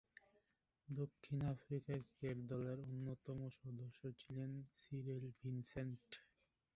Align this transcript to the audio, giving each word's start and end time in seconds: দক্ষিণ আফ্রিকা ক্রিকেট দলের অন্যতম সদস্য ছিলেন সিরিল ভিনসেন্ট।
দক্ষিণ 0.87 1.39
আফ্রিকা 1.53 1.93
ক্রিকেট 2.01 2.37
দলের 2.51 2.77
অন্যতম 2.85 3.37
সদস্য 3.59 4.01
ছিলেন 4.21 4.51
সিরিল 4.75 5.25
ভিনসেন্ট। 5.39 6.07